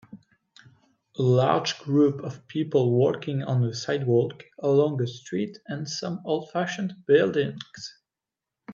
a 1.19 1.21
large 1.21 1.77
group 1.77 2.21
of 2.23 2.47
people 2.47 2.97
walking 2.97 3.43
on 3.43 3.63
a 3.63 3.71
sidewalk 3.71 4.43
along 4.57 4.99
a 4.99 5.05
street 5.05 5.59
and 5.67 5.87
some 5.87 6.23
oldfashioned 6.25 7.05
buildings. 7.05 7.99